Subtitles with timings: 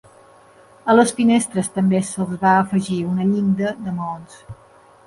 [0.93, 4.43] A les finestres també se'ls va afegir una llinda de maons.